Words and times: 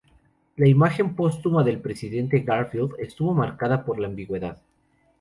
La 0.55 0.67
imagen 0.67 1.15
póstuma 1.15 1.63
del 1.63 1.77
presidente 1.79 2.39
Garfield 2.39 2.93
estuvo 2.97 3.35
marcada 3.35 3.85
por 3.85 3.99
la 3.99 4.07
ambigüedad. 4.07 4.57